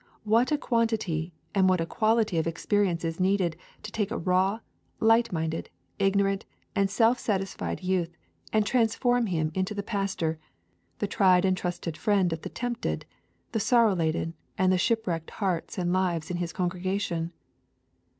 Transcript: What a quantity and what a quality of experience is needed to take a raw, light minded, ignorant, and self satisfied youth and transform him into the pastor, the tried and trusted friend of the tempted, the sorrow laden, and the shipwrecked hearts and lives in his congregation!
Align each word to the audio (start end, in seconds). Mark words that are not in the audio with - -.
What 0.23 0.51
a 0.51 0.57
quantity 0.57 1.31
and 1.53 1.69
what 1.69 1.79
a 1.79 1.85
quality 1.85 2.39
of 2.39 2.47
experience 2.47 3.05
is 3.05 3.19
needed 3.19 3.55
to 3.83 3.91
take 3.91 4.09
a 4.09 4.17
raw, 4.17 4.61
light 4.99 5.31
minded, 5.31 5.69
ignorant, 5.99 6.43
and 6.75 6.89
self 6.89 7.19
satisfied 7.19 7.83
youth 7.83 8.17
and 8.51 8.65
transform 8.65 9.27
him 9.27 9.51
into 9.53 9.75
the 9.75 9.83
pastor, 9.83 10.39
the 10.97 11.05
tried 11.05 11.45
and 11.45 11.55
trusted 11.55 11.97
friend 11.97 12.33
of 12.33 12.41
the 12.41 12.49
tempted, 12.49 13.05
the 13.51 13.59
sorrow 13.59 13.93
laden, 13.95 14.33
and 14.57 14.73
the 14.73 14.79
shipwrecked 14.79 15.29
hearts 15.29 15.77
and 15.77 15.93
lives 15.93 16.31
in 16.31 16.37
his 16.37 16.51
congregation! 16.51 17.31